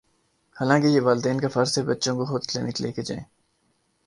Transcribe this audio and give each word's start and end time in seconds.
حالانکہ 0.55 0.87
یہ 0.87 1.01
والدین 1.01 1.41
کافرض 1.41 1.77
ہے 1.77 1.83
بچوں 1.83 2.15
کو 2.17 2.25
خودکلینک 2.25 2.81
لےکرجائیں۔ 2.81 3.23